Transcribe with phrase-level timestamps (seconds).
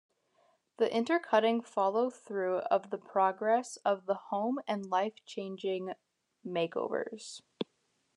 [0.77, 5.93] The intercutting follow through of the progress of the home and life-changing
[6.43, 7.43] makeovers.